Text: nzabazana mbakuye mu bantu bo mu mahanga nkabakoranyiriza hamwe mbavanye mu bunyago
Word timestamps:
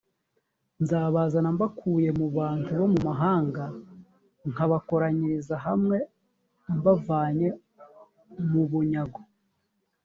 nzabazana 0.81 1.49
mbakuye 1.55 2.09
mu 2.19 2.27
bantu 2.37 2.69
bo 2.79 2.87
mu 2.93 2.99
mahanga 3.07 3.63
nkabakoranyiriza 4.49 5.55
hamwe 5.65 5.97
mbavanye 6.77 7.47
mu 8.51 8.63
bunyago 8.69 9.21